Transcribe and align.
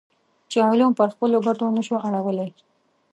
چې 0.49 0.57
علوم 0.69 0.91
پر 0.99 1.07
خپلو 1.13 1.37
ګټو 1.47 1.67
نه 1.77 1.81
شو 1.87 1.95
اړولی. 2.07 2.49